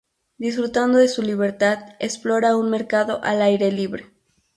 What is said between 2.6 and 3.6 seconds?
mercado al